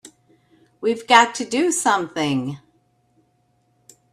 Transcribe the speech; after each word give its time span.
We've 0.81 1.05
got 1.05 1.35
to 1.35 1.45
do 1.45 1.71
something! 1.71 2.57